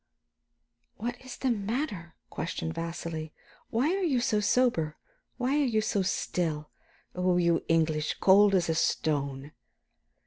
[0.97, 3.33] "What is the matter?" questioned Vasili.
[3.69, 4.97] "Why are you so sober;
[5.37, 6.71] why are you so still?
[7.13, 9.51] Oh, you English, cold as a stone!"